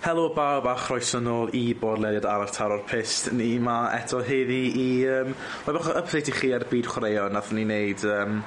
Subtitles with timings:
[0.00, 3.34] Helo bawb a chroeso nôl i bodlediad arall taro'r pist.
[3.36, 4.86] Ni ma eto heddi i...
[5.12, 5.34] Um,
[5.66, 7.26] Mae bach o update i chi ar byd chwaraeo.
[7.28, 8.38] Nath ni wneud um,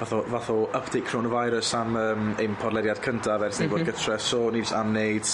[0.00, 3.86] fath, o, fath o update coronavirus am um, ein podlediad cyntaf ers ni mm -hmm.
[3.86, 4.18] bod gytre.
[4.18, 5.30] So ni jyst am wneud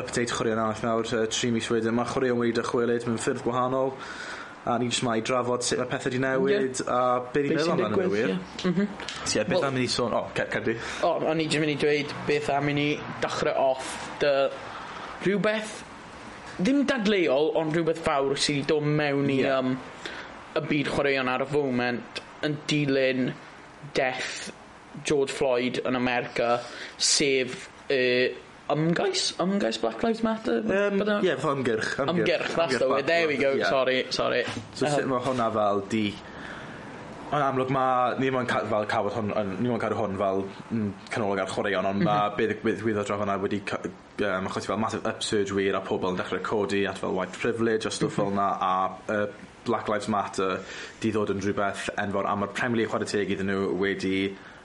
[0.00, 0.80] update chwaraeo nawr.
[0.88, 1.92] Nawr uh, tri mis wedyn.
[1.92, 3.92] Mae chwaraeo wedi dychwelyd mewn ffyrdd gwahanol.
[4.64, 6.96] A ni jyst mae i drafod sut mae pethau wedi newid yeah.
[6.96, 8.28] a beth i'n meddwl amdano wir.
[8.28, 8.64] Yeah.
[8.64, 8.88] Mm -hmm.
[9.28, 10.12] Tia, beth well, am i ni sôn...
[10.12, 10.78] O, oh, cerdi.
[11.02, 12.90] O, oh, o'n i jyst mynd i dweud beth am i ni
[13.20, 14.71] dechrau off dy the
[15.24, 15.80] rhywbeth
[16.58, 19.58] ddim dadleol ond rhywbeth fawr sydd wedi dod mewn i yeah.
[19.58, 19.76] um,
[20.58, 23.30] y byd chwaraeon ar y foment yn dilyn
[23.96, 24.50] death
[25.08, 26.56] George Floyd yn America
[27.00, 28.28] sef uh,
[28.72, 30.60] ymgais ymgais Black Lives Matter?
[30.60, 33.06] Um, yeah, ymgyrch ymgyrch, ymgyrch that's the word.
[33.06, 33.52] There we go.
[33.52, 33.70] Yeah.
[33.70, 34.44] sorry sorry.
[34.74, 36.04] So um, sut mae hwnna fel di
[37.32, 40.18] Ond amlwg mae ni ddim yn ca fel cawod hwn, ni ddim yn cadw hwn
[40.20, 42.10] fel mm, canolig ar chwaraeon, ond mm mhm.
[42.10, 42.34] -hmm.
[42.36, 46.18] mae beth ddigwyddodd draf yna wedi um, achos fel massive upsurge wir a pobl yn
[46.18, 48.72] dechrau codi at fel white privilege a stwff fel yna a
[49.16, 49.26] uh,
[49.64, 50.58] Black Lives Matter
[51.00, 54.16] di ddod yn rhywbeth enfawr a mae'r Premier League chwarae teg iddyn nhw wedi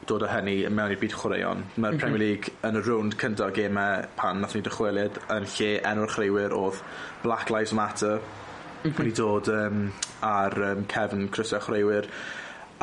[0.09, 1.61] dod o hynny mewn i'r byd chwaraeon.
[1.63, 2.01] Mae'r mm -hmm.
[2.01, 6.57] Premier League yn y rownd cyntaf gemau pan nath ni dychwelyd yn lle enw'r chreuwyr
[6.57, 6.81] oedd
[7.23, 8.97] Black Lives Matter mm -hmm.
[8.99, 9.87] wedi dod um,
[10.33, 12.11] ar um, cefn Chris a chwaraewyr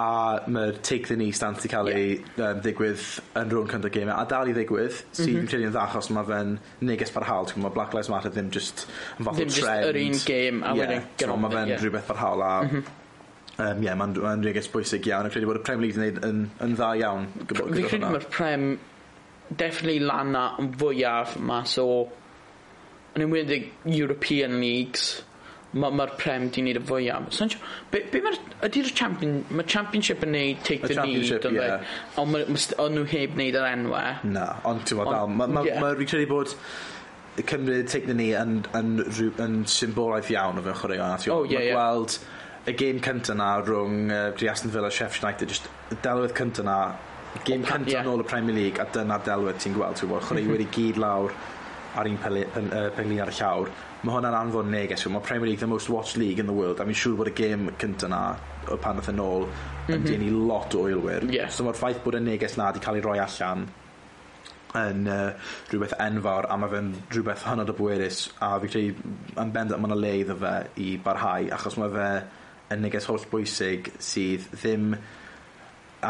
[0.01, 2.49] a mae'r take the knee stance wedi cael ei yeah.
[2.49, 3.05] um, ddigwydd
[3.41, 5.51] yn rhwng cyntaf game a dal i ddigwydd sydd mm -hmm.
[5.53, 6.57] credu yn dda achos mae fe'n
[6.89, 8.87] neges parhaol mae Black Lives Matter ddim just
[9.19, 11.83] yn fath o trend ddim just yr un game a yeah, wedyn mae fe'n yeah.
[11.85, 13.01] rhywbeth parhaol a mm -hmm.
[13.55, 15.29] Um, yeah, mae'n ma neges bwysig iawn.
[15.29, 17.29] a credu bod y Prem League yn, yn, yn dda iawn.
[17.47, 18.65] Gybo, Fi credu mae'r Prem
[19.47, 21.87] definitely lan na yn fwyaf mas o
[23.15, 23.53] yn ymwneud
[23.87, 25.23] European Leagues
[25.75, 27.29] mae'r ma prem di wneud y fwyaf.
[27.35, 27.49] So,
[27.91, 28.39] be, be mae'r...
[28.69, 31.95] Ydy'r champion, mae championship yn neud take the lead, yeah.
[32.21, 34.05] ond ma, ma, nhw heb wneud yr enwa.
[34.29, 35.81] Na, ond ti'n meddwl, mae'n ma, yeah.
[35.83, 36.55] ma, ma, credu bod
[37.43, 41.29] cymryd take the knee yn, yn, yn, yn symbolaeth iawn o fewn chwaraeon.
[41.35, 41.75] Oh, yeah, yeah.
[41.75, 42.21] gweld
[42.71, 46.65] y game cynta na rhwng uh, Aston Villa a Sheffield United, just y delwedd cynta
[46.65, 46.79] na,
[47.45, 48.07] game cynta yeah.
[48.09, 51.35] ôl y Premier League, a dyna delwedd ti'n gweld, ti'n gweld, chwaraewyr wedi gyd lawr,
[51.95, 52.43] ar un peli,
[52.97, 53.71] pengli ar y llawr,
[54.03, 55.07] mae hwnna'n anfon neges.
[55.13, 57.37] Mae Premier League the most watched league in the world, a mi'n siŵr bod y
[57.39, 58.25] gêm cyntaf na,
[58.69, 60.11] o pan ddeth e yn ôl, yn mm -hmm.
[60.11, 61.31] denu lot o oilwyr.
[61.31, 61.49] Yeah.
[61.49, 63.67] So mae'r ffaith bod y neges na wedi cael ei roi allan
[64.75, 65.31] yn uh,
[65.71, 69.91] rhywbeth enfawr a mae fe'n rhywbeth hynod o bwerus a fi credu yn bendant mae
[69.91, 72.09] yna le iddo fe i barhau achos mae fe
[72.75, 74.97] yn neges holl bwysig sydd ddim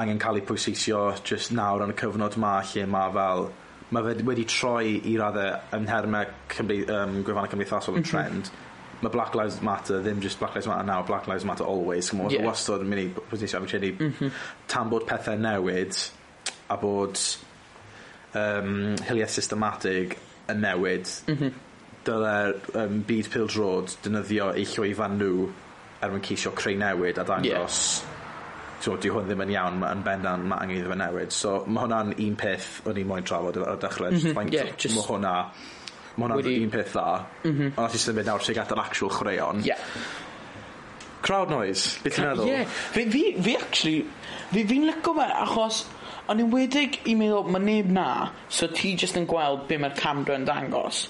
[0.00, 3.46] angen cael ei pwysisio just nawr yn y cyfnod ma lle mae fel
[3.94, 8.10] mae fe wedi troi i raddau yn hermau cymry, um, gwefannau cymdeithasol yn mm -hmm.
[8.10, 8.52] trend
[9.04, 12.30] mae Black Lives Matter ddim just Black Lives Matter now Black Lives Matter always Cymru,
[12.32, 12.46] yeah.
[12.46, 14.30] wastad yn mynd i posisio am credu mm -hmm.
[14.68, 15.98] tan bod pethau newid
[16.68, 17.20] a bod
[18.34, 20.16] um, hiliaeth systematig
[20.48, 21.52] yn newid mm -hmm.
[22.08, 25.48] dyle'r um, byd pil drod dynyddio eu llwyfan nhw
[26.00, 28.03] er mwyn ceisio creu newid a dangos yeah
[28.84, 31.54] so, di hwn ddim yn iawn ma, yn bendan mae angen iddo fe newid so
[31.66, 34.52] mae hwnna'n un peth o'n i'n moyn trafod ar y dechrau mm -hmm.
[34.52, 34.94] yeah, just...
[34.96, 35.34] mae hwnna
[36.16, 36.58] mae hwnna'n wedi...
[36.66, 37.08] un peth dda
[37.44, 37.72] mm -hmm.
[37.80, 39.88] ond ti'n symud nawr sy'n gadael actual chwaraeon yeah.
[41.24, 42.78] crowd noise beth ti'n meddwl yeah.
[42.96, 44.00] fi, fi, fi actually
[44.52, 45.84] fi, fi'n lygo fe achos
[46.32, 48.08] o'n i'n wedig i meddwl, mae neb na,
[48.48, 51.02] so ti jyst yn gweld be mae'r camera yn dangos.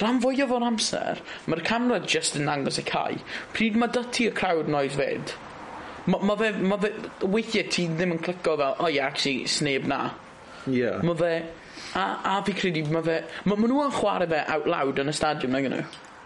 [0.00, 3.20] Rhan fwyaf o'r amser, mae'r camera jyst yn dangos y cae.
[3.54, 5.34] Pryd mae dyti y crowd noise fyd?
[6.08, 6.90] Mae fe, ma fe,
[7.28, 10.06] weithiau ti ddim yn clico fel, oh, yeah, actually, sneb na.
[10.64, 11.02] Yeah.
[11.04, 11.32] Mae fe,
[12.00, 15.12] a, a fi credu, mae fe, mae ma nhw yn chwarae fe out loud yn
[15.12, 15.82] y stadiwm na gynnu.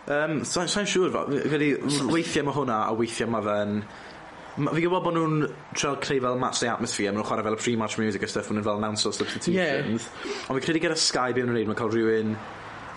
[0.06, 1.18] Um, Sa'n so, so siŵr,
[1.50, 1.72] fe,
[2.12, 3.76] weithiau mae hwnna, a weithiau mae fe'n...
[4.52, 5.36] Fi gwybod bod nhw'n
[5.72, 8.60] treol creu fel match day atmosphere, maen nhw'n chwarae fel pre-match music a stuff, maen
[8.60, 10.10] nhw'n fel announce o substitutions.
[10.12, 10.42] Yeah.
[10.46, 12.34] Ond fi credu gyda Sky beth nhw'n neud, mae'n cael rhywun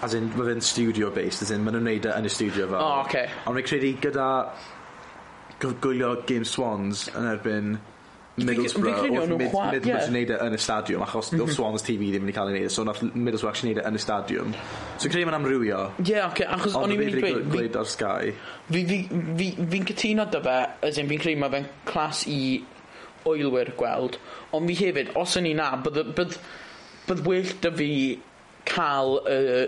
[0.03, 2.67] as in, mae fe'n studio based, as in, maen nhw'n neud e yn y studio
[2.67, 2.81] fel.
[2.81, 3.29] Oh, okay.
[3.47, 4.27] Ond fi credu gyda
[5.63, 7.75] gwylio game Swans yn erbyn
[8.35, 10.07] Middlesbrough oedd Middlesbrough yeah.
[10.09, 11.53] yn neud e yn y stadiwm achos mm -hmm.
[11.55, 13.95] Swans TV ddim wedi cael ei wneud e, so nath Middlesbrough actually neud e yn
[13.95, 14.55] y stadiwm
[14.97, 17.87] so credu ma'n amrywio ie yeah, okay, achos o'n i'n mynd i gweud gweud ar
[17.87, 18.33] Sky
[18.67, 18.99] fi'n fi,
[19.39, 20.57] fi, fi cytuno dy fe
[20.89, 22.41] as in fi'n credu mae fe'n clas i
[23.31, 24.19] oelwyr gweld
[24.51, 26.37] ond fi hefyd os o'n i na bydd, bydd,
[27.07, 27.91] bydd well dy fi
[28.67, 29.65] cael y uh,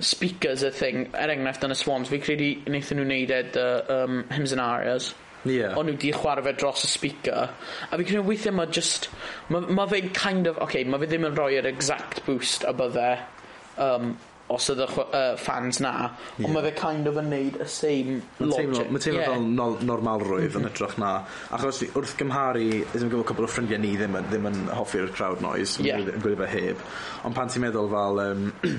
[0.00, 3.70] speakers y thing er enghraifft yn y Swans fi credu wnaethon nhw wneud e dy
[3.94, 5.12] um, hymns and arias
[5.46, 5.76] Yeah.
[5.78, 7.50] O'n nhw wedi chwarae fe dros y speaker.
[7.88, 9.10] A fi'n credu weithiau mae just...
[9.52, 10.58] Mae ma fe'n kind of...
[10.66, 13.12] Okay, mae fe ddim yn rhoi'r exact boost a bydde
[13.84, 14.16] um,
[14.52, 15.92] os ydy uh, fans na.
[16.38, 16.48] Yeah.
[16.48, 18.90] Ond mae fe kind of yn neud y same logic.
[18.90, 19.32] Mae teimlo yeah.
[19.36, 20.58] fel no, normalrwydd mm -hmm.
[20.58, 20.72] yn mhm.
[20.72, 21.14] hytrach na.
[21.54, 25.44] Achos wrth gymharu, ydym yn gwybod cwbl o ffrindiau ni ddim ddim yn hoffi'r crowd
[25.44, 25.78] noise.
[25.84, 26.02] Yeah.
[26.02, 26.86] Yn gwybod fe heb.
[27.24, 28.24] Ond pan ti'n meddwl fel...
[28.26, 28.52] Um,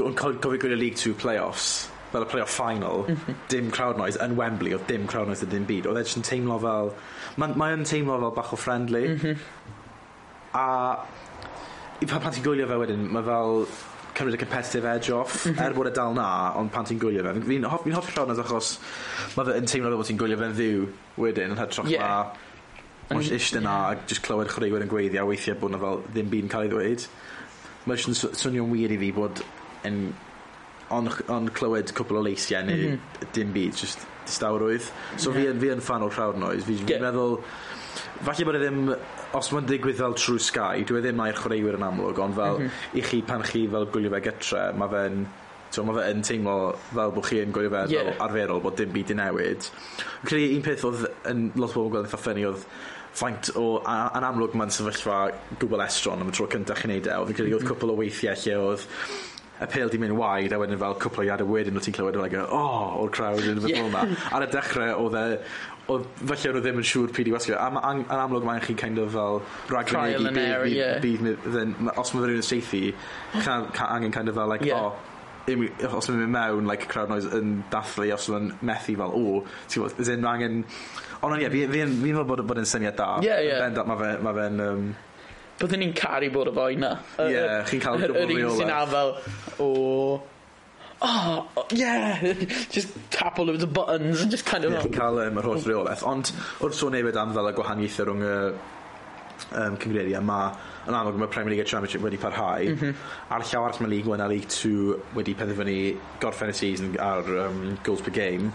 [0.00, 3.40] yn cofio gwylio League 2 playoffs fel y playoff final, mm -hmm.
[3.52, 5.88] dim crowd noise yn Wembley, oedd dim crowd noise o dim byd.
[5.90, 6.92] Oedd e yn teimlo fel...
[7.40, 9.08] Mae yn teimlo fel bach o friendly.
[9.08, 9.36] Mm -hmm.
[10.52, 10.66] A
[12.06, 13.66] pa, pan ti'n gwylio fe wedyn, mae fel
[14.16, 15.64] cymryd y competitive edge off mm -hmm.
[15.64, 18.28] er bod e dal na ond pan ti'n gwylio fe fi'n hoff, fi hoffi crowd
[18.28, 18.72] noise achos
[19.36, 20.88] mae fe yn teimlo fel bod ti'n gwylio fe'n ddiw
[21.24, 22.02] wedyn yn hytrach yeah.
[22.08, 22.50] ma.
[23.12, 26.28] mae'n eisiau yna a just clywed chwaraewyr yn gweiddi a weithiau bod yna fel ddim
[26.34, 27.06] byd yn cael ei ddweud
[27.86, 29.42] mae'n swnio'n wir i fi bod
[29.88, 29.98] yn
[30.92, 33.28] on, on clywed cwpl o leisiau neu mm -hmm.
[33.36, 34.88] dim byd, just distawrwydd.
[35.16, 35.52] So yeah.
[35.52, 36.66] fi, fi yn fan o crowd noise.
[36.68, 37.02] Fi'n yeah.
[37.02, 37.38] meddwl,
[38.22, 38.82] falle bod e ddim,
[39.38, 42.60] os mae'n digwydd fel true sky, dwi e ddim ai'r chwaraewyr yn amlwg, ond fel
[42.60, 42.98] mm -hmm.
[43.00, 45.24] i chi pan chi fel gwylio fe gytre, mae fe'n
[45.72, 46.54] So mae fe yn teimlo
[46.90, 48.10] fel bod chi yn gwylio fe yeah.
[48.20, 49.68] arferol bod dim byd i newid.
[50.20, 52.66] Yn credu un peth oedd yn lot o bobl yn gweld eitha ffynnu oedd
[53.16, 55.18] faint o, yn amlwg mae'n sefyllfa
[55.60, 57.96] gwbl estron am y tro cyntaf chi'n neud e, oedd yn credu oedd cwpl o
[58.02, 58.86] weithiau lle oedd
[59.62, 62.18] y pêl di mynd waid a wedyn fel cwpl o iadau wedyn o ti'n clywed
[62.20, 64.16] like, oh, o'r crowd yn fydd yeah.
[64.34, 65.26] ar y dechrau oedd e
[65.92, 68.60] oedd falle oedd e ddim yn siŵr pyd i wasgu am, am, am amlwg mae'n
[68.66, 69.40] chi'n kind of fel
[69.72, 70.98] raglen i byd, yeah.
[71.02, 72.84] byd, byd os mae rhywun yn seithi
[73.42, 74.78] angen kind of fel like yeah.
[74.78, 75.10] oh
[75.42, 79.88] os mae'n mynd mewn like crowd noise yn dathlu os mae'n methu fel o ti'n
[79.88, 80.60] gwybod angen
[81.22, 83.82] ond ie fi'n fel bod yn syniad da yeah, yeah.
[83.82, 84.62] mae fe'n
[85.62, 86.92] byddwn ni'n caru bod y foi na.
[87.22, 88.36] Ie, yeah, chi'n cael gwbl rheolaidd.
[88.36, 89.14] Yr un sy'n afel
[89.62, 89.70] o...
[91.02, 92.20] Oh, yeah!
[92.70, 94.76] just tap all over the buttons and just kind of...
[94.76, 96.04] Ie, chi'n cael um, yr holl reolaeth.
[96.08, 98.36] Ond wrth sôn newid am fel y gwahaniaethau rhwng y
[99.62, 100.52] um, cyngreiriau, mae
[100.88, 102.94] yn amlwg mae Premier League Championship wedi parhau mm -hmm.
[103.34, 105.76] a'r llaw arall mae League 1 a League 2 wedi penderfynu
[106.20, 108.52] gorffen y season ar um, goals per game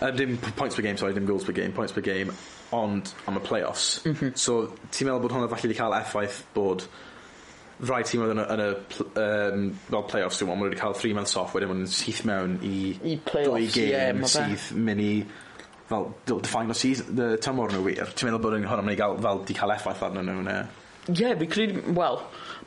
[0.00, 2.32] uh, dim points per game sorry dim goals per game points per game
[2.72, 4.02] ond am y play-offs.
[4.04, 4.34] Mm -hmm.
[4.36, 6.86] So ti'n meddwl bod hwnna falle wedi cael effaith bod
[7.88, 8.68] rai tîm oedd yn y, yn y
[9.20, 12.76] um, well, play-offs dwi'n meddwl, wedi cael 3 months off wedyn maen syth mewn i,
[13.02, 15.14] I dwy gêm yeah, sydd mynd i
[15.90, 18.12] fel define o season, the tymor nhw wir.
[18.14, 20.60] Ti'n meddwl bod yn hwnna'n mynd i gael, fel, di cael effaith arnyn nhw ne?
[21.08, 22.20] Ie, yeah, fi credu, wel,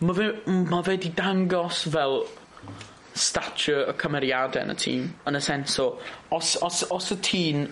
[0.03, 0.27] mae fe,
[0.73, 2.25] ma fe di dangos fel
[3.15, 5.93] stature y cymeriadau yn y tîm, yn y sens o,
[6.35, 7.65] os, os, os y tîm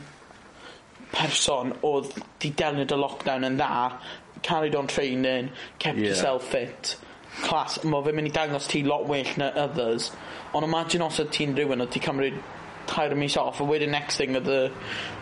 [1.14, 2.12] person oedd
[2.44, 4.00] di delnod y lockdown yn dda,
[4.44, 6.12] carried on training, kept yeah.
[6.12, 6.98] yourself fit.
[7.42, 10.12] class, mae fe'n mynd i dangos ti lot well na others.
[10.54, 12.38] Ond imagine os oedd ti'n rhywun oedd ti cymryd
[12.86, 14.60] tair mis off a wedyn next thing oedd y,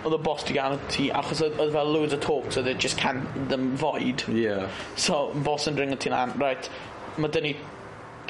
[0.04, 2.82] oedd y boss di gan ti achos oedd fel loads of talks so oedd it
[2.82, 4.68] just can't them void yeah.
[4.96, 6.72] so boss yn ringo ti lan right
[7.18, 7.54] mae dyn ni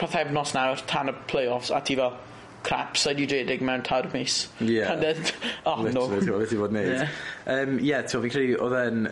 [0.02, 2.18] pethefnos nawr tan y playoffs a ti fel
[2.66, 4.46] crap sa'i di dredig mewn tair mis.
[4.62, 4.78] Ie.
[4.78, 4.94] Yeah.
[4.94, 5.24] And then,
[5.66, 6.06] oh no.
[6.12, 6.92] Literally, ti'n fod wneud.
[6.92, 7.58] Ie, yeah.
[7.58, 9.12] um, yeah, ti'n fi'n credu, oedd e'n...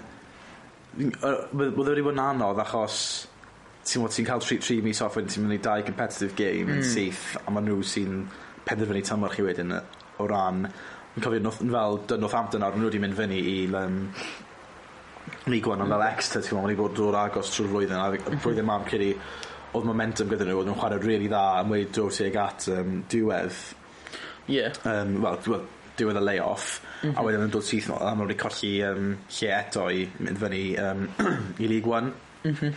[1.00, 3.02] Oedd wedi bod yn anodd achos
[3.90, 6.76] ti'n ti cael 3 mis off wedyn ti'n mynd i dau competitive game mm.
[6.76, 6.92] yn hmm.
[6.94, 8.20] syth a maen nhw sy'n
[8.68, 13.18] penderfynu tymor chi wedyn o ran yn cofio noth, fel Northampton ar nhw wedi mynd
[13.18, 14.02] fyny i um,
[15.48, 15.96] League One ond hmm.
[15.96, 19.14] fel Exeter ti'n meddwl wedi bod dod agos trwy'r flwyddyn a flwyddyn mam cyrru
[19.74, 23.04] oedd momentum gyda nhw, oedd nhw'n chwarae really dda am wedi dod tuag at um,
[23.12, 23.60] diwedd.
[24.50, 24.74] Yeah.
[24.84, 25.66] Um, well, well,
[26.00, 26.80] diwedd y lay-off.
[26.80, 27.18] Mm -hmm.
[27.18, 27.26] A mhm.
[27.28, 30.44] wedyn yn dod syth nhw, a maen nhw wedi colli um, lle eto i mynd
[30.44, 31.08] fyny um,
[31.64, 32.14] i League One.
[32.44, 32.74] Mm -hmm.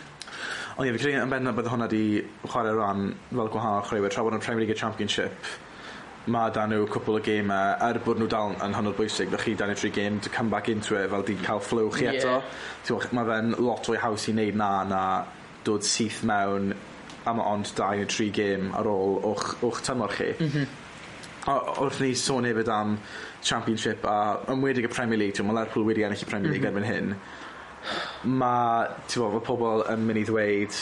[0.77, 4.23] Ond ie, fi credu yn bennaf bydd hwnna wedi chwarae ran fel gwahanol chreuwyr, Tra
[4.23, 5.53] bod yn Premier League Championship,
[6.25, 9.55] mae dan nhw cwpl o gêm er bod nhw dal yn hynod bwysig fe chi
[9.59, 12.37] dan nhw tri game to come back into it fel di cael flow chi eto
[12.37, 13.07] yeah.
[13.11, 15.01] mae fe'n lot o'i haws i wneud na na
[15.63, 16.73] dod syth mewn
[17.29, 20.33] am ond dau neu tri gêm ar ôl o'ch, och tymor chi.
[20.39, 20.65] Mm -hmm.
[21.45, 22.97] A wrth ni sôn hefyd am
[23.43, 26.87] Championship a ymwedig y Premier League, mae Lerpwl wedi ennill y Premier League mm -hmm.
[26.87, 27.15] erbyn hyn,
[28.23, 30.77] mae, ti'n bod, mae pobl yn mynd i ddweud,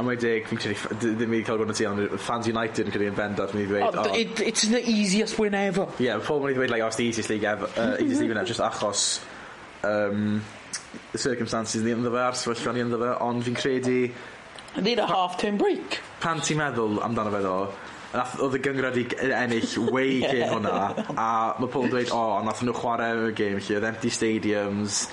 [0.00, 3.16] ymwedig, fi'n credu, ddim wedi cael gwrdd y tu, ond fans United yn credu yn
[3.18, 3.98] bendant, mynd i ddweud...
[4.02, 5.88] Oh, it, it's the easiest win ever.
[5.98, 7.96] Ie, yeah, pobl yn mynd i ddweud, like, oh, it's the easiest league ever, uh,
[7.96, 8.28] easiest mhm.
[8.28, 9.06] league ever, just achos,
[9.82, 10.42] um,
[11.12, 14.00] y circumstances ni ynddo fe a'r sefyllfa ni ynddo fe ond fi'n credu
[14.76, 16.02] Need a half-term break.
[16.20, 17.54] Pan ti'n meddwl amdano fe ddo,
[18.16, 19.04] nath oedd y gyngryd i
[19.36, 20.32] ennill way yeah.
[20.32, 20.74] cyn hwnna
[21.16, 21.28] a
[21.60, 25.06] mae pobl yn dweud o oh, nath nhw chwarae y game lle oedd empty stadiums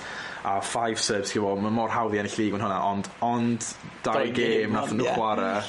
[0.44, 3.70] a five subs chyfo mae mor hawdd i ennill lig yn hwnna ond ond
[4.06, 5.18] dau game, game nath nhw yeah.
[5.18, 5.64] chwarae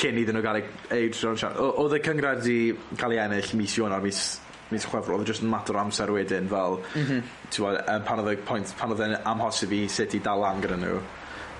[0.00, 2.58] cyn iddyn nhw gael ei drwy'n siarad oedd y cyngryd i
[3.00, 4.22] cael ei ennill mis Ionawr, mis
[4.72, 7.28] mis Chwefror, oedd e jyst yn mater o amser wedyn, fel, mm -hmm.
[7.50, 10.62] ti'n um, pan oedd y pwynt, pan oedd yn amhosib i sut i dal lan
[10.64, 10.98] gyda nhw,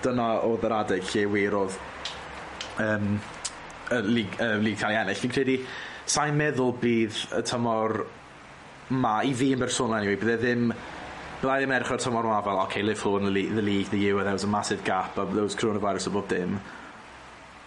[0.05, 1.79] dyna oedd yr adeg lle wir oedd
[2.83, 3.21] um,
[3.93, 5.21] y lig, y lig cael ei ennill.
[5.21, 5.59] Fi'n credu,
[6.09, 8.03] sa'n meddwl bydd y tymor
[8.93, 10.73] ma, i fi yn bersonol anyway, bydd e ddim
[11.43, 13.99] Byddai ddim edrych ar tymor yma fel, okay, Liverpool won the league, the league the
[13.99, 16.61] year where there was a massive gap, but there was coronavirus above dim.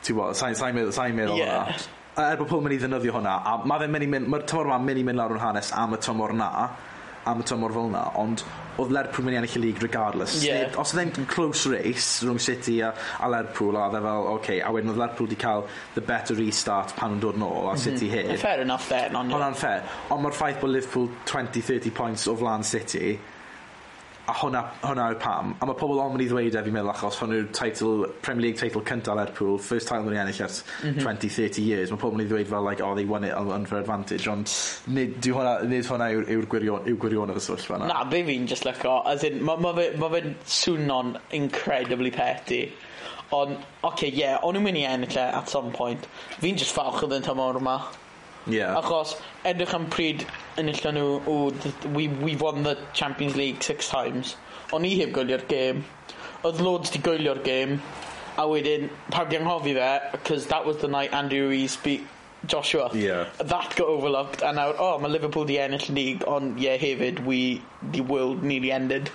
[0.01, 1.65] Ti'n bod, sa'n meddwl, sa'n meddwl yeah.
[1.65, 1.87] That
[2.24, 4.69] er bod pobl mynd i ddynyddio hwnna, a mae fe'n mynd i mynd, mae'r tymor
[4.69, 6.51] yma'n mynd i mynd lawr yn hanes am y tymor na,
[7.27, 8.43] am y tymor fel na, ond
[8.79, 10.38] oedd Lerpwl mynd i ennill y lig regardless.
[10.43, 10.65] Yeah.
[10.65, 12.91] Nid, os oedd e'n close race rhwng City a,
[13.24, 15.63] a Lerpwl, a oedd e fel, oce, okay, a wedyn oedd Lerpwl wedi cael
[15.95, 17.84] the better restart pan nhw'n dod nôl, a mhm.
[17.84, 18.34] City mm -hmm.
[18.34, 18.43] hyn.
[18.43, 19.12] Fair enough, fair.
[19.15, 19.84] Hwna'n fair.
[20.10, 23.17] Ond mae'r ffaith bod Liverpool 20-30 points o flan City,
[24.25, 25.51] a hwnna, hwnna yw pam.
[25.62, 28.48] A mae pobl ond mynd i ddweud e fi'n meddwl achos hwn yw'r title, Premier
[28.48, 31.05] League title cyntaf Lerpwl first title yn ennill ers mm -hmm.
[31.05, 31.94] 20-30 years.
[31.94, 34.50] Mae pobl yn mynd i ddweud fel like oh they won it unfair advantage ond
[34.88, 37.91] nid, dyw hwnna, nid hwnna yw'r yw gwirion, yw gwirion o'r swyll fanna.
[37.91, 40.24] Na be fi'n just lyco as in mae ma fe, ma fe
[40.58, 42.63] swno'n incredibly petty.
[43.36, 46.10] Ond oce okay, ie yeah, o'n nhw'n mynd i ennill e at some point.
[46.41, 47.77] Fi'n just falch oedd yn tymor yma.
[48.47, 48.75] Yeah.
[48.77, 50.25] Achos, edrych am pryd
[50.61, 54.35] ennill nhw, o, th- we, we won the Champions League six times.
[54.73, 55.81] O'n i heb gwylio'r gêm.
[56.45, 57.79] Oedd loads di gwylio'r gêm.
[58.37, 62.05] A wedyn, pawb di anghofio fe, because that was the night Andrew Rees beat
[62.47, 62.89] Joshua.
[62.93, 63.25] Yeah.
[63.37, 67.61] That got overlooked, and now, oh, mae Liverpool di ennill league ond yeah, hefyd, we,
[67.91, 69.09] the world nearly ended.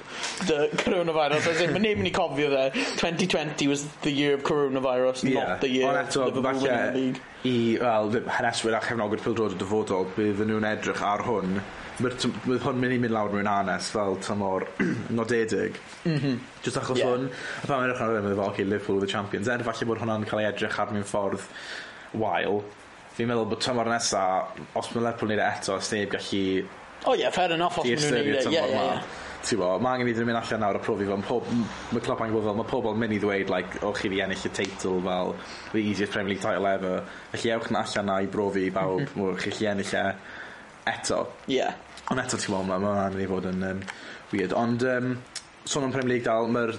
[0.46, 1.46] The coronavirus.
[1.46, 2.84] As in, mae neb yn i cofio fe.
[3.00, 5.40] 2020 was the year of coronavirus, yeah.
[5.40, 7.20] not the year on eto, Liverpool winning the league.
[7.44, 11.60] I, wel, haneswyr a chefnogwyr pildrod y dyfodol, bydden nhw'n edrych ar hwn.
[12.00, 14.64] Bydd hwn mynd i mynd lawr mewn anes fel tymor
[15.16, 15.76] nodedig.
[16.04, 16.38] Mm -hmm.
[16.64, 17.12] Just achos yeah.
[17.12, 19.48] hwn, a pan mae'n edrych ar hwn, mae'n fel, okay, Liverpool the champions.
[19.48, 21.48] Er, falle bod hwnna'n cael ei edrych ar mewn ffordd
[22.12, 22.62] wael
[23.20, 24.26] fi'n meddwl bod tymor nesa,
[24.80, 26.44] os mae Lerpwl wneud e eto, os neb gallu...
[27.00, 29.28] O oh, ie, yeah, fair enough os maen nhw'n wneud e, ie, ie.
[29.40, 31.22] Ti'n bo, mae angen iddyn nhw mynd allan nawr a profi fel,
[31.94, 34.44] mae clop angen bod fel, mae pobl mynd i ddweud, like, o chi di ennill
[34.44, 35.32] y teitl fel,
[35.72, 39.00] the easiest Premier League title ever, felly ewch na allan na i brofi i bawb,
[39.06, 39.40] mm -hmm.
[39.40, 40.04] chi chi ennill e
[40.92, 41.22] eto.
[41.48, 41.56] Ie.
[41.56, 41.74] Yeah.
[42.12, 43.82] Ond eto ti'n bo, mae ma angen i fod yn um,
[44.32, 44.52] weird.
[44.52, 45.16] Ond, um,
[45.64, 46.76] sôn o'n Premier League dal, mae'r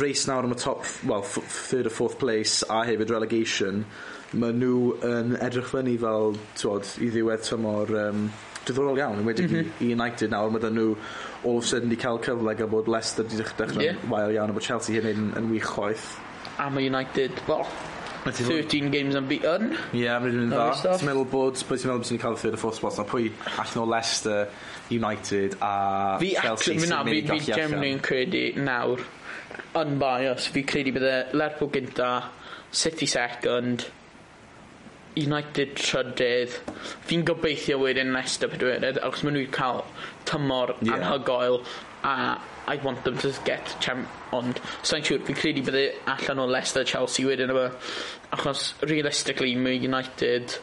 [0.00, 3.84] race nawr am y top, well, third or fourth place, a hefyd relegation,
[4.34, 8.28] Mae nhw yn edrych fyny fel, twod, i ddiwedd tymor um,
[8.66, 9.82] diddorol iawn, yn wedi'i mm -hmm.
[9.86, 10.94] i United nawr, mae nhw
[11.44, 14.06] all of a sudden wedi cael cyfle gan bod Leicester wedi dechrau'n yeah.
[14.10, 16.14] wael iawn, a bod Chelsea hyn yn, yn wych chwaith.
[16.58, 17.66] A mae United, well,
[18.24, 19.74] 13 games unbeaten.
[19.92, 20.68] Ie, yeah, mae'n mynd dda.
[20.86, 23.04] Ti'n meddwl bod, pwy ti'n meddwl bod ti'n cael y third a fourth spot, a
[23.08, 24.46] pwy allan o Leicester,
[24.92, 27.44] United a fi Chelsea sy'n mynd i gallu allan.
[27.44, 29.04] Fi generally yn credu nawr,
[29.80, 32.10] unbiased, fi credu bydde Lerpwl gynta,
[32.74, 33.86] City second,
[35.20, 36.58] United trydydd.
[37.08, 39.84] Fi'n gobeithio wedyn Leicester pedwerydd, achos maen nhw'n cael
[40.28, 40.96] tymor yeah.
[40.98, 41.62] anhygoel
[42.04, 46.46] a I want them to get champ ond sa'n siŵr fi'n credu bydde allan o
[46.48, 47.64] Leicester Chelsea wedyn efo
[48.36, 50.56] achos realistically mae United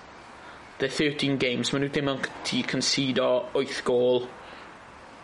[0.82, 3.28] the 13 games maen nhw ddim yn ti concedo
[3.62, 4.26] 8 gol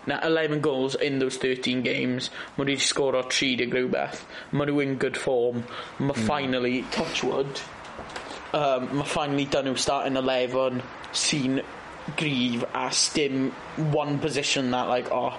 [0.07, 4.85] na 11 goals in those 13 games maen nhw wedi sgoro 30 rhywbeth maen nhw
[4.85, 6.27] in good form mae mm.
[6.29, 7.65] finally touchwood
[8.53, 11.61] um, mae finally done nhw starting 11 sy'n
[12.17, 13.51] gryf a stim
[13.91, 15.33] one position that like oh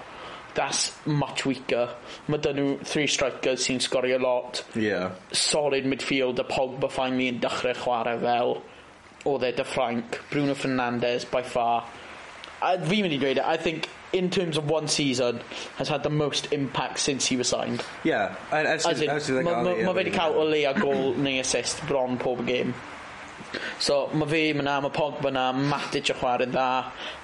[0.55, 1.87] that's much weaker.
[2.27, 4.63] Mae dyn nhw three strikers sy'n sgorio lot.
[4.75, 5.13] Yeah.
[5.31, 8.57] Solid midfield a Pogba finally yn dechrau chwarae fel
[9.29, 11.85] oedd e de Frank, Bruno Fernandes by far.
[12.65, 15.39] A fi'n mynd i dweud e, I think in terms of one season
[15.77, 17.83] has had the most impact since he was signed.
[18.03, 18.35] Yeah.
[18.51, 22.73] Mae wedi cael o leia gol neu assist bron pob game.
[23.79, 26.69] So mae fe yna, mae Pogba yna, Matic y chwarae dda.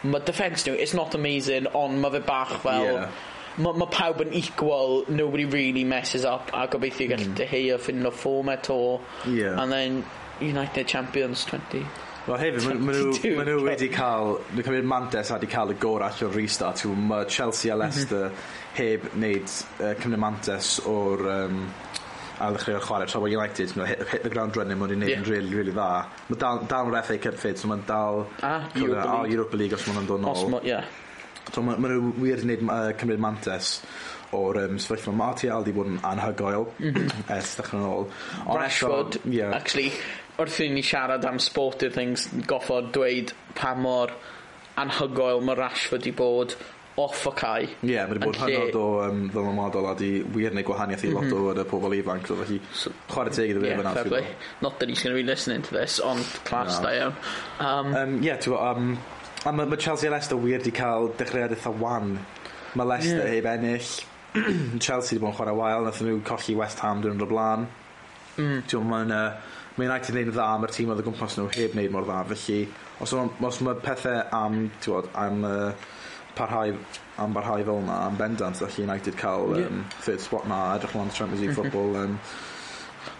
[0.03, 2.91] Mae defence nhw, it's not amazing, ond mae fe bach fel...
[2.91, 3.23] Yeah.
[3.55, 7.37] Mae ma pawb yn equal, nobody really messes up, a gobeithio gallu mm.
[7.39, 8.99] deheu a ffind o form eto.
[9.31, 9.55] Yeah.
[9.61, 10.01] And then
[10.41, 11.85] United Champions 20.
[12.25, 16.35] Wel hefyd, maen nhw wedi cael, dwi'n cymryd Mantes wedi cael y gorau allan o'r
[16.39, 16.81] restart.
[16.97, 17.83] Mae Chelsea a mhm.
[17.83, 18.31] Leicester
[18.75, 21.59] heb wneud uh, cymryd Mantes o'r um,
[22.39, 25.21] a ddechrau chwarae tra bod United you hit, hit the ground running mae'n wneud yeah.
[25.21, 25.89] yn really really dda
[26.29, 29.61] mae dal, dal mae'r FA Cup fyd so mae'n dal ah, a Europa League, Europa
[29.61, 30.89] League os mae'n dod nôl ma, yeah.
[31.51, 33.71] so mae ma nhw wir yn gwneud uh, cymryd mantes
[34.35, 37.25] o'r um, sefyllfa mae Martial wedi bod yn anhygoel mhm.
[37.37, 38.07] ers ddechrau nôl
[38.59, 39.55] Rashford yeah.
[39.55, 39.91] actually
[40.35, 44.11] wrth i ni siarad am sportive things goffod dweud pa mor
[44.81, 46.57] anhygoel mae Rashford wedi bod
[46.97, 47.67] off o cae.
[47.67, 51.11] Ie, yeah, mae wedi bod hynod o um, ddylanwadol a di wir neu gwahaniaeth i
[51.11, 51.59] lot o mhm.
[51.59, 52.29] y pobl ifanc.
[52.29, 52.59] So, felly,
[53.11, 54.29] chwarae teg iddo fe yeah, fair play.
[54.63, 56.87] Not that he's going to be listening to this, ond class no.
[56.87, 57.17] da iawn.
[57.59, 58.93] Um, um, yeah, ti'n um,
[59.45, 62.15] a mae ma Chelsea a Leicester wir di cael dechreuad eitha wan.
[62.75, 63.35] Mae Leicester yeah.
[63.35, 63.91] heb ennill.
[64.85, 67.69] Chelsea wedi bod yn chwarae wael, nath nhw colli West Ham dwi'n rhaid blaen.
[68.37, 68.63] Mm.
[68.71, 69.13] Ti'n mae'n...
[69.15, 72.21] Uh, mae United yn dda, mae'r tîm oedd y gwmpas nhw heb wneud mor dda,
[72.29, 72.59] felly
[73.03, 75.87] os, os mae pethau am, ti'n am uh,
[76.37, 76.77] parhau
[77.17, 80.01] am barhau fel yna am bendant all United cael um, yeah.
[80.07, 82.17] third spot na edrych lan Champions League football um,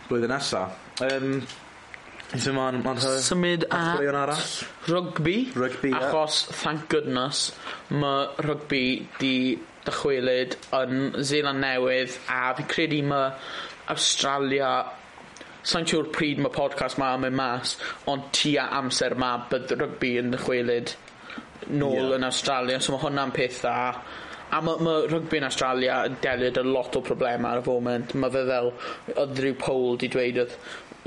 [0.10, 0.65] blwyddyn nesa
[1.10, 1.39] um,
[2.34, 4.41] So ma'n ma Symud a arall
[4.89, 6.57] rugby, rygbi achos, yeah.
[6.63, 7.51] thank goodness,
[7.93, 9.36] mae rugby di
[9.86, 13.31] dychwelyd yn Zeeland Newydd a fi credu mae
[13.93, 14.72] Australia
[15.65, 17.72] Sa'n siŵr pryd mae podcast ma yn mynd mas,
[18.12, 20.91] ond tua amser ma bydd rygbi yn dychwelyd
[21.70, 22.16] nôl yeah.
[22.18, 23.76] yn Australia so mae hwnna'n peth dda.
[24.56, 28.14] A mae ma rygbi'n Australia yn delio lot o problemau ar y foment.
[28.22, 28.74] Mae fe fel
[29.16, 30.60] oedd rhyw poll di dweud oedd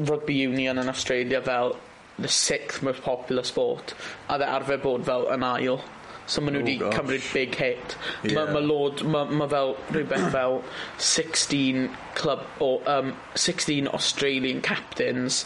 [0.09, 1.77] rugby union yn Australia fel
[2.19, 3.95] the sixth most popular sport
[4.29, 5.81] a dde arfer bod fel yn ail.
[6.29, 7.95] So maen nhw wedi oh, cymryd big hit.
[8.23, 8.35] Yeah.
[8.37, 10.59] mae ma lod mae ma fel rhywbeth fel
[11.11, 11.87] 16
[12.19, 15.45] club o um, 16 Australian captains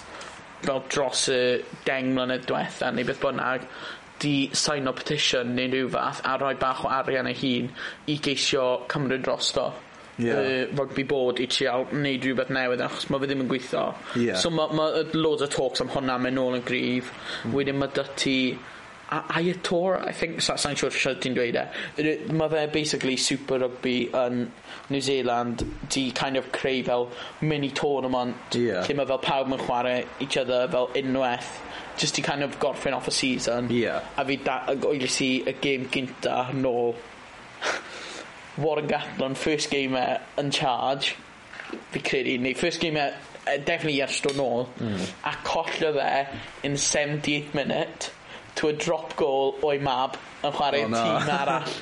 [0.63, 1.41] fel dros y
[1.87, 3.69] deng mlynedd diwetha neu beth bynnag.
[4.23, 7.73] 'di saino petition neu rhyw fath a rhoi bach o arian ei hun
[8.15, 9.67] i geisio cymryd drosto
[10.19, 10.41] yeah.
[10.41, 13.87] y rugby board i trial wneud rhywbeth newydd achos mae fe ddim yn gweithio
[14.25, 14.39] yeah.
[14.43, 17.57] so mae ma, ma loads o talks am hwnna mewn nôl yn gryf mm.
[17.57, 18.37] wedyn mae dy ti
[19.13, 22.17] Ayator, I think, sa'n siŵr sure ti'n dweud e.
[22.33, 24.47] Mae fe basically Super Rugby yn
[24.93, 28.85] New Zealand di kind of creu fel mini tournament yeah.
[28.87, 31.51] lle mae fel pawb yn chwarae each other fel unwaith
[31.97, 34.01] just i kind of gorffen off a season yeah.
[34.17, 34.39] a fi
[34.91, 36.95] oelis i y game gynta nôl
[38.63, 40.07] Warren Gatlon first game e
[40.43, 41.15] yn charge
[41.93, 43.13] fi credu neu first game e,
[43.47, 45.07] e definitely ers dod nôl mm.
[45.31, 46.11] a collo fe
[46.69, 48.11] in 78th minute
[48.55, 51.03] to a drop goal o'i mab yn chwarae oh, no.
[51.03, 51.75] tîm arall.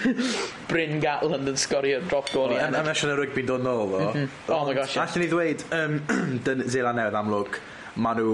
[0.70, 2.92] Bryn Gatland yn sgorio drop goal i ennill.
[2.92, 4.10] Yn y rygbi'n dod nôl, ddo.
[4.12, 4.28] Mhm.
[4.54, 4.98] Oh my gosh.
[5.02, 5.98] Allen i ddweud, um,
[6.46, 7.60] dyn Zela Newydd amlwg,
[7.96, 8.32] maen nhw,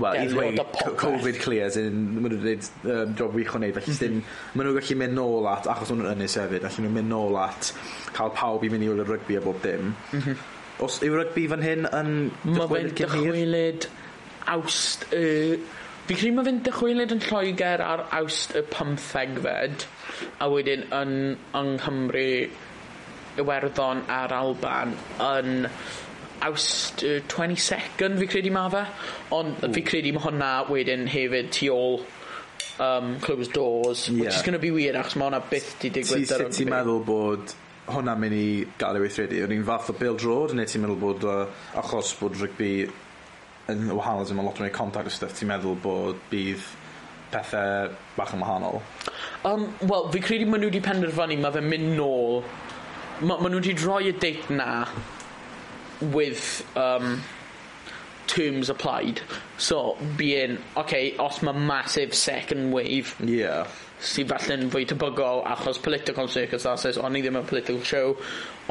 [0.00, 0.60] well, i ddweud
[1.00, 4.02] Covid clears, maen nhw'n dweud um, job wych o wneud, felly mhm.
[4.02, 4.20] ddim,
[4.54, 7.72] maen nhw'n gallu mynd nôl at, achos nhw'n ynnes hefyd, allen nhw'n mynd nôl at
[8.16, 9.92] cael pawb i mynd i wyl y rygbi a bob dim.
[10.12, 10.46] Mm -hmm.
[10.84, 12.12] Os yw rygbi fan hyn yn...
[12.46, 13.88] Mae fe'n dychwelyd
[14.48, 15.26] awst y
[15.58, 15.77] uh,
[16.08, 19.82] Fi credu mae fe'n dychwelyd yn Lloegr ar awst y pymthegfed
[20.40, 21.10] a wedyn yn
[21.58, 22.30] yng Nghymru
[23.42, 25.66] Iwerddon a'r Alban yn
[26.46, 28.86] awst y 22nd fi credu mae fe.
[29.36, 31.98] Ond fi credu mae hwnna wedyn hefyd tu ôl
[32.80, 34.22] um, closed doors yeah.
[34.22, 37.02] which is going to be weird achos mae hwnna byth di digwydd ti, ti meddwl
[37.04, 37.52] bod
[37.88, 38.48] hwnna'n mynd i
[38.80, 39.42] gael ei weithredu?
[39.44, 41.44] Yr un fath o Bill Drod neu ti'n meddwl bod uh,
[41.84, 42.72] achos bod rygbi
[43.72, 46.64] yn wahanol ddim yn lot mwy contact o stuff ti'n meddwl bod bydd
[47.32, 48.80] pethau bach yn wahanol?
[49.48, 52.40] Um, Wel, fi credu maen nhw wedi penderfynu mae fe'n mynd nôl.
[53.20, 54.86] Ma, maen nhw wedi droi y date na
[56.14, 57.20] with um,
[58.26, 59.20] terms applied.
[59.58, 63.66] So being, okay, os mae massive second wave yeah
[63.98, 68.14] sydd falle'n fwy tebygol achos political circumstances ond ni ddim yn political show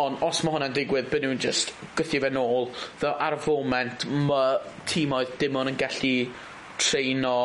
[0.03, 2.69] ond os mae hwnna'n digwydd byd nhw'n just gythio fe nôl
[3.01, 4.57] dda ar y foment mae
[4.89, 6.15] tîmoedd dim ond yn gallu
[6.79, 7.37] treino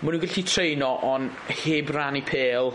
[0.00, 2.74] mae nhw'n gallu treino ond heb rannu pêl,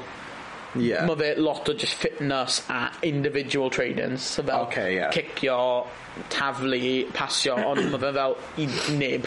[0.77, 1.07] Yeah.
[1.09, 4.21] Mae fe lot o just fitness a individual trainings.
[4.21, 5.09] So fel okay, yeah.
[5.09, 5.87] cicio,
[6.29, 8.67] taflu, pasio, ond mae fe fel i
[8.99, 9.25] neb.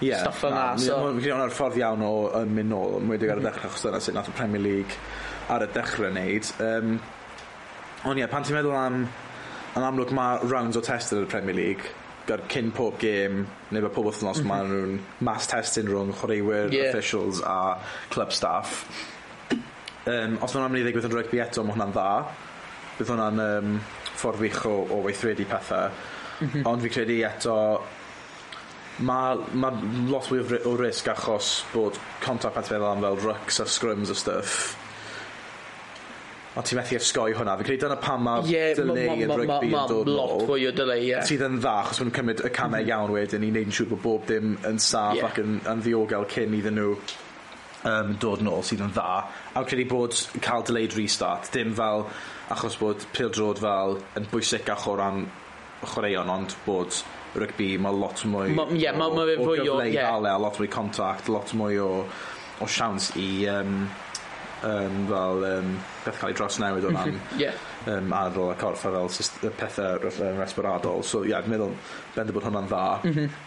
[0.00, 0.08] Ie.
[0.10, 0.64] Yeah, Stuff fel na.
[0.72, 0.98] na so.
[1.18, 2.98] Fi hwnna'r ffordd iawn o yn mynd nôl.
[3.02, 4.98] Mwy wedi ar y dechrau, achos dyna sut nath y Premier League
[5.54, 6.52] ar y dechrau wneud.
[6.64, 6.98] Um,
[8.04, 9.06] ond ie, yeah, pan ti'n meddwl am...
[9.78, 11.92] Yn amlwg mae rounds o test yn y Premier League
[12.28, 14.72] gyda cyn pob gêm neu bod pob wythnos mm -hmm.
[14.72, 16.90] nhw'n mass testing rhwng chwaraewyr, yeah.
[16.90, 17.78] officials a
[18.12, 18.84] club staff
[20.08, 22.10] um, os mae'n amlwg i ddigwydd yn rygbi eto mae hwnna'n dda
[22.98, 23.78] bydd hwnna'n um,
[24.18, 26.66] ffordd wych o, o weithredu pethau mm -hmm.
[26.70, 27.56] ond fi credu eto
[28.98, 29.70] mae ma
[30.10, 34.16] lot fwy o risg achos bod contact pethau fel am fel rucks a scrums a
[34.18, 34.76] stuff.
[36.58, 37.54] Ond ti'n methu ysgoi hwnna.
[37.60, 41.04] Fi'n credu dyna pam mae yeah, delay yn rygbi yn dod lot fwy o delay
[41.06, 41.22] yeah.
[41.28, 42.90] sydd yn dda achos maen nhw'n cymryd y camau mhm.
[42.90, 43.46] iawn wedyn.
[43.46, 45.28] I wneud yn siŵr bod bob dim yn saff yeah.
[45.28, 46.96] ac yn, yn ddiogel cyn iddyn nhw
[47.92, 49.20] um, dod nôl sydd yn dda.
[49.54, 52.08] A credu bod cael delayed restart dim fel
[52.56, 55.28] achos bod pildrod fel yn bwysicach o ran
[55.84, 56.98] chwaraeon ond bod
[57.36, 60.10] rygbi mae lot mwy ma, yeah, o, ma, ma o, o gyfle i yeah.
[60.10, 61.90] dale, a lot mwy contact lot mwy o,
[62.60, 63.80] o siawns i um,
[64.62, 65.72] um, fel um,
[66.04, 67.56] beth cael ei dros newid o ran yeah.
[67.86, 69.98] um, arol a corff a fel pethau
[70.40, 71.76] resbyradol so ie, yeah, dwi'n meddwl
[72.16, 73.40] bend bod hwnna'n dda mm -hmm.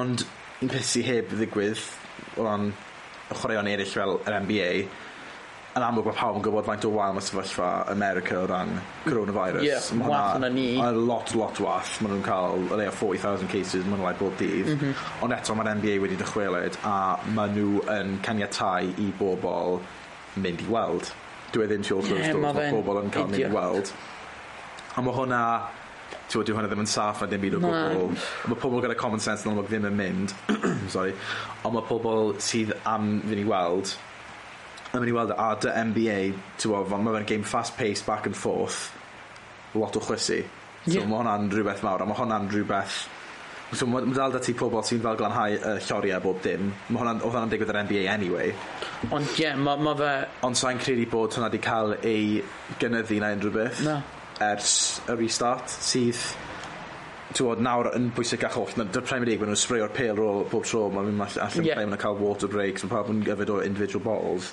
[0.00, 0.26] ond
[0.62, 1.82] un peth sy'n heb ddigwydd
[2.36, 4.70] o ran y chwaraeon eraill fel yr NBA
[5.76, 8.70] yn amlwg mae pawb yn gwybod faint o wael mae sefyllfa America o ran
[9.04, 9.60] coronavirus.
[9.60, 10.64] Ie, yeah, ma wath yna ni.
[10.80, 11.98] A lot, lot wath.
[12.00, 14.72] Maen nhw'n cael o leia 40,000 cases, maen nhw'n rhaid bob dydd.
[14.72, 15.04] Mm -hmm.
[15.26, 16.96] Ond eto mae'r NBA wedi dychwelyd a
[17.36, 19.80] maen nhw yn caniatau i bobl
[20.40, 21.12] mynd i weld.
[21.52, 23.92] Dwi e ddim siol closed yeah, doors, mae pobl yn cael mynd i weld.
[24.96, 25.44] A mae hwnna,
[26.16, 28.10] ti'n gwybod, hwnna ddim yn saff a dim byd o gwbl.
[28.48, 30.36] Mae pobl gyda common sense yn amlwg ddim yn mynd,
[30.96, 31.12] sorry,
[31.68, 33.98] ond mae pobl sydd am fynd i weld
[34.96, 36.20] yn mynd i weld a dy NBA
[36.60, 38.86] ti'n fan mae fe'n game fast paced back and forth
[39.76, 40.40] lot o chwysu
[40.86, 41.04] so yeah.
[41.04, 42.98] mae hwnna'n rhywbeth mawr a mae hwnna'n rhywbeth
[43.74, 47.00] so mae ma dal da ti pobl sy'n fel glanhau uh, lloriau bob dim mae
[47.00, 48.52] hwnna'n oedd hwnna'n digwydd yr NBA anyway
[49.10, 50.12] ond ie yeah, mae ma fe
[50.46, 52.42] ond sa'n credu bod hwnna wedi cael ei
[52.82, 54.00] gynyddu na unrhyw beth na.
[54.46, 54.76] ers
[55.10, 56.22] y restart sydd
[57.36, 60.64] tywod, nawr yn pwysicach oll, na, dy Premier League, maen nhw'n sfreio'r pel rôl bob
[60.68, 61.76] tro, maen nhw'n all, allan yeah.
[61.76, 64.52] play, maen nhw'n cael water breaks, mae pawb yn gyfyd o individual balls.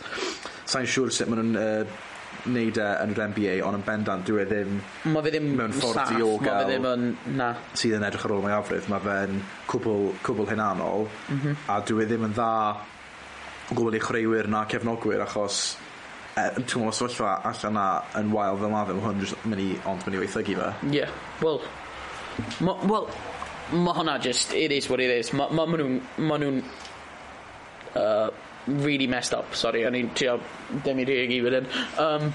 [0.69, 2.01] Sa'n siŵr sut maen nhw'n uh,
[2.49, 4.79] neud e yn yr NBA, ond yn bendant, dwi e ddim...
[5.13, 6.49] Mae fe ddim mewn ffordd staff, diogel...
[6.49, 7.05] Mae fe ddim yn...
[7.39, 7.51] Na.
[7.79, 9.39] ...sydd yn edrych ar ôl mae afrydd, mae fe'n
[9.71, 11.63] cwbl, cwbl hynanol, mm -hmm.
[11.71, 12.51] a dwi e ddim yn dda
[13.71, 15.61] gwbl i chreuwyr na cefnogwyr, achos
[16.35, 17.87] e, ti'n gwybod, sefyllfa allan na
[18.19, 20.69] yn wael fel ma fe, mae hwn mynd i ond mynd i weithygu fe.
[20.89, 21.15] Ie, yeah.
[21.39, 21.61] wel,
[22.63, 23.07] Wel,
[23.73, 25.33] mae hwnna just, it is what it is.
[25.33, 26.63] Mae ma, ma nhw'n, ma nhw'n,
[27.95, 28.29] uh,
[28.67, 30.37] really messed up, sorry, o'n i'n trio
[30.85, 31.67] demi rheg i wedyn.
[31.99, 32.29] Um,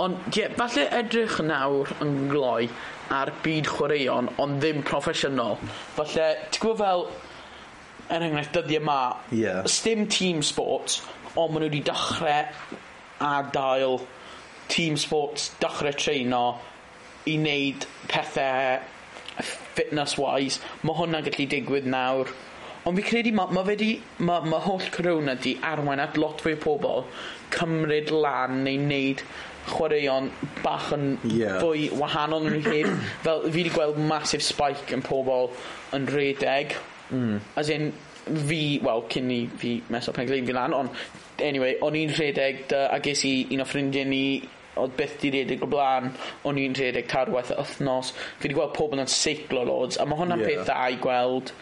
[0.00, 2.70] ond, ie, yeah, falle edrych nawr yn gloi
[3.12, 5.58] ar byd chwaraeon, ond ddim proffesiynol.
[5.96, 7.04] Falle, ti'n gwybod fel,
[8.10, 9.00] er enghraifft, dyddiau yma,
[9.34, 9.60] yeah.
[9.70, 11.00] stim team sports,
[11.34, 12.48] ond maen nhw wedi dechrau
[13.30, 14.00] ar dael
[14.70, 16.44] team sports, dechrau treino,
[17.30, 18.78] i wneud pethau
[19.76, 22.32] fitness wise mae hwnna'n gallu digwydd nawr
[22.88, 23.90] ond fi credu mae ma fe di
[24.26, 27.06] mae ma holl corona di arwain at lot fwy o pobl
[27.56, 29.24] cymryd lan neu wneud
[29.70, 30.30] chwaraeon
[30.64, 31.58] bach yn yeah.
[31.62, 35.50] fwy wahanol yn rhywbeth fel fi wedi gweld massive spike yn pobl
[35.96, 36.78] yn redeg
[37.10, 37.36] mm.
[37.60, 37.90] as in
[38.24, 42.64] fi, wel, cyn i fi meso pen gleim fi lan, ond anyway, o'n i'n rhedeg
[42.70, 44.24] da, a ges i un o ffrindiau ni
[44.78, 46.10] oedd byth di redig o blaen,
[46.46, 50.20] o'n i'n redig carwaith y wythnos, fi wedi gweld pobl yn seiclo loads, a mae
[50.20, 50.52] hwnna'n yeah.
[50.52, 51.52] peth dda i gweld.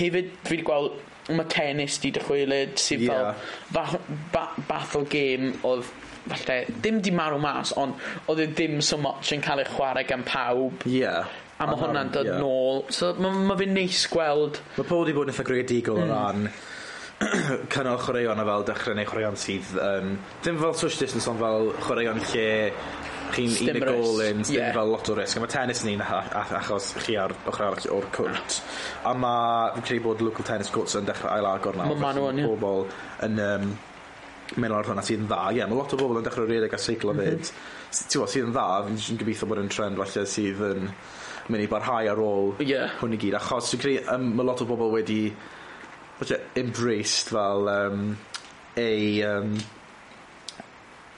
[0.00, 3.34] Hefyd, fi wedi gweld, mae tennis di dychwelyd, sydd yeah.
[3.72, 3.98] fel
[4.34, 5.90] ba, bath o gêm oedd
[6.28, 10.08] falle, ddim di marw mas, ond oedd e ddim so much yn cael ei chwarae
[10.08, 10.84] gan pawb.
[10.88, 11.28] Yeah.
[11.58, 12.42] A mae hwnna'n dod yeah.
[12.42, 12.84] nôl.
[12.94, 14.60] So mae ma, ma fe'n neis gweld...
[14.76, 16.04] Mae pobl wedi bod yn eitha greadigol mm.
[16.04, 16.50] o ran
[17.72, 21.72] cynnal chwaraeon a fel dechrau neu chwaraeon sydd um, ddim fel social distance ond fel
[21.82, 22.48] chwaraeon lle
[23.34, 24.70] chi'n un y golyn ddim yeah.
[24.76, 28.60] fel lot o risg a mae tennis ni'n achos chi ar ochr arall o'r cwrt
[29.10, 32.40] a mae fi'n credu bod local tennis courts yn dechrau ail agor nawr mae nhw'n
[32.46, 32.86] pobl
[33.26, 33.68] yn um,
[34.56, 36.74] mynd ar hwnna sydd yn dda ie yeah, mae lot o bobl yn dechrau rhedeg
[36.74, 38.30] a seiclo fyd mm -hmm.
[38.30, 40.90] sydd yn dda fi'n gobeithio bod yn trend falle sydd yn
[41.48, 42.94] mynd i barhau ar ôl yeah.
[43.02, 45.22] hwn i gyd achos fi'n credu um, mae lot o bobl wedi
[46.18, 48.16] what's uh, embraced fel um,
[48.76, 49.56] ei um,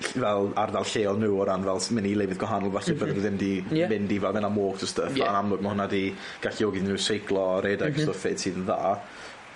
[0.01, 3.15] fel ardal lleol nhw o ran fel mynd i lefydd gwahanol falle mm -hmm.
[3.15, 3.91] bydden nhw ddim di yeah.
[3.91, 5.29] mynd i fel mynd am walks o stuff yeah.
[5.29, 6.05] a'n amlwg mae hwnna wedi
[6.45, 8.07] galluogi nhw seiclo redeg mm -hmm.
[8.09, 8.79] stuff fit sydd yn dda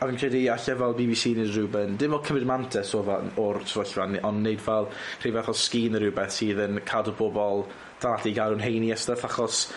[0.05, 3.61] a fi'n credu allai fel BBC neu rhywbeth dim o cymryd mantes o fel, o'r
[3.65, 4.89] sefyllfa ond wneud fel
[5.23, 7.65] rhyw fath o sgîn neu rhywbeth sydd yn cadw bobl
[8.03, 9.69] dal ati i gael nhw'n heini a stuff achos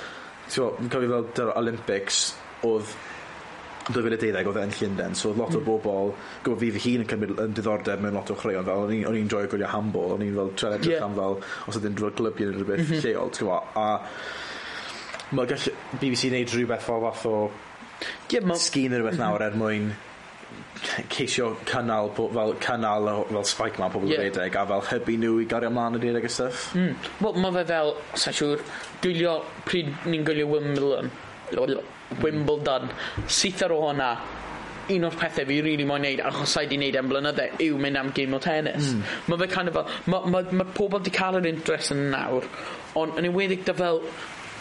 [0.51, 2.23] ti'n cofio fel dy'r Olympics
[2.67, 2.95] oedd
[3.87, 5.67] 2012 oedd e yn Llundain, so lot o hmm.
[5.67, 6.11] bobl,
[6.43, 9.31] gwybod fi fy hun yn cymryd yn diddordeb mewn lot o chreuon, fel o'n i'n
[9.31, 11.05] joio gwylio handball, o'n i'n fel tre'n edrych yeah.
[11.07, 13.05] am fel, os ydy'n drwy'r glybio neu rhywbeth mm -hmm.
[13.05, 15.69] lleol, ti'n gwybod, a mae gall
[16.01, 17.37] BBC wneud rhywbeth fel fath o
[18.31, 18.59] yeah, ma...
[18.59, 19.63] sgîn neu rhywbeth nawr er mhm.
[19.63, 19.89] mwyn
[21.11, 24.21] ceisio cynnal fel cynnal fel spike man pobl yeah.
[24.23, 27.07] redeg a fel hybu nhw i gario ymlaen y redeg y stuff mm.
[27.23, 28.63] Wel, mae fe fel, sa'n siŵr,
[29.03, 29.33] gwylio
[29.65, 31.11] pryd ni'n gwylio Wimbledon
[32.21, 32.91] Wimbledon,
[33.27, 34.11] syth ar ôl hwnna,
[34.95, 37.79] un o'r pethau fi rili really moyn neud achos sa'i di neud am blynydde yw
[37.83, 39.01] mynd am gym o tennis mm.
[39.27, 42.47] mae fe kind of fel mae ma, ma pobl di cael yr interest yn nawr
[43.01, 44.01] ond yn ewedig dy fel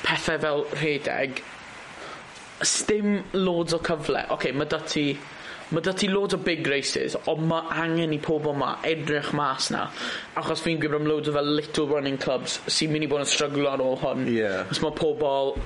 [0.02, 1.42] pethau fel rhedeg
[2.74, 5.08] stim loads o cyfle oce okay, mae dy ti
[5.74, 9.66] Mae dy ti loads o big races, ond mae angen i pobl ma edrych mas
[9.74, 9.80] na.
[10.38, 13.26] Achos fi'n gwybod am loads o fel little running clubs sy'n mynd i bod yn
[13.26, 14.28] stryglo ar ôl hwn.
[14.30, 14.70] Yeah.
[14.70, 15.56] Os mae pobl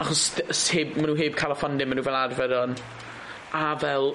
[0.00, 0.26] achos
[0.74, 2.76] heb, maen nhw heb cael y ffondau maen nhw fel arfer yn
[3.56, 4.12] a fel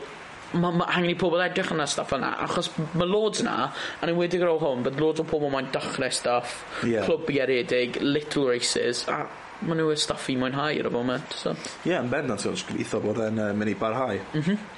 [0.55, 3.55] mae ma, angen i pobl edrych yna stuff yna achos mae loads yna
[4.03, 7.05] yn enwedig ar ôl hwn bydd loads o pobl mae'n dechrau stuff yeah.
[7.07, 9.25] clwbi eredig little races a
[9.65, 11.53] maen nhw y stuff i mwynhau ar y foment so.
[11.83, 14.71] Ie, yeah, yn bendant so, gobeithio bod e'n uh, mynd i barhau mm -hmm.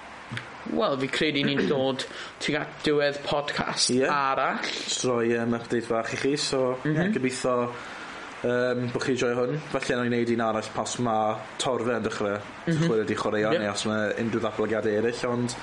[0.67, 2.03] Wel, fi credu ni'n dod
[2.43, 4.11] tuag at diwedd podcast yeah.
[4.11, 4.65] arall.
[4.91, 6.97] Troi um, update fach i chi, so mm -hmm.
[6.97, 7.53] yeah, gobeithio
[8.45, 9.55] Um, bod chi joio hwn.
[9.71, 12.83] Felly yna'n wneud un arall pas mae torfe yn dechrau mm -hmm.
[12.83, 13.61] chwilio di chwaraeon yep.
[13.63, 15.55] neu os mae unrhyw ddatblygiadau eraill, ond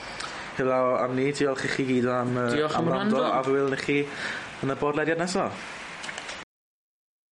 [0.57, 3.79] heblaw am ni, diolch i chi gyd am, uh, am, am rando a fe welwn
[3.79, 4.01] i chi
[4.65, 5.74] yn y bodlediad nesaf.